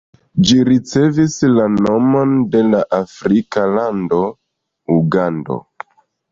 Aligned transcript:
Ĝi 0.51 0.55
ricevis 0.69 1.35
la 1.57 1.67
nomon 1.73 2.33
de 2.57 2.63
la 2.71 2.81
afrika 3.01 3.69
lando 3.77 4.25
Ugando. 4.99 5.63